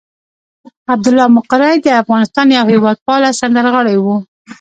عبدالله 0.93 1.27
مقری 1.37 1.75
د 1.81 1.87
افغانستان 2.01 2.47
یو 2.57 2.65
هېواد 2.73 2.97
پاله 3.07 3.29
سندرغاړی 3.39 3.97
وو. 3.99 4.15